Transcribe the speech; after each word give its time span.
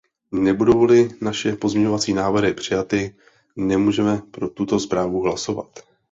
Nebudou-li 0.31 1.09
naše 1.21 1.55
pozměňovací 1.55 2.13
návrhy 2.13 2.53
přijaty, 2.53 3.15
nemůžeme 3.55 4.21
pro 4.31 4.49
tuto 4.49 4.79
zprávu 4.79 5.21
hlasovat. 5.21 5.79